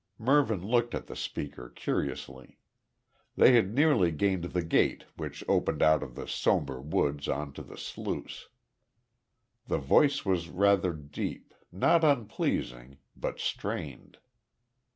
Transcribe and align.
Mervyn 0.17 0.65
looked 0.65 0.95
at 0.95 1.05
the 1.05 1.15
speaker 1.15 1.69
curiously. 1.69 2.57
They 3.35 3.53
had 3.53 3.71
nearly 3.75 4.09
gained 4.09 4.45
the 4.45 4.63
gate 4.63 5.03
which 5.15 5.43
opened 5.47 5.83
out 5.83 6.01
of 6.01 6.15
the 6.15 6.27
sombre 6.27 6.81
woods 6.81 7.27
on 7.27 7.53
to 7.53 7.61
the 7.61 7.77
sluice. 7.77 8.49
The 9.67 9.77
voice 9.77 10.25
was 10.25 10.49
rather 10.49 10.91
deep, 10.93 11.53
not 11.71 12.03
unpleasing, 12.03 12.97
but 13.15 13.39
strained. 13.39 14.17